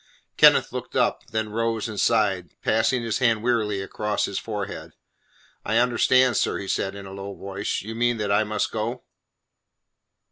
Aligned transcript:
Kenneth 0.35 0.71
looked 0.73 0.95
up, 0.95 1.27
then 1.27 1.49
rose 1.49 1.87
and 1.87 1.99
sighed, 1.99 2.55
passing 2.63 3.03
his 3.03 3.19
hand 3.19 3.43
wearily 3.43 3.83
across 3.83 4.25
his 4.25 4.39
forehead. 4.39 4.93
"I 5.63 5.77
understand, 5.77 6.37
sir," 6.37 6.57
he 6.57 6.63
replied 6.63 6.95
in 6.95 7.05
a 7.05 7.13
low 7.13 7.35
voice. 7.35 7.83
"You 7.83 7.93
mean 7.93 8.17
that 8.17 8.31
I 8.31 8.43
must 8.43 8.71
go?" 8.71 9.03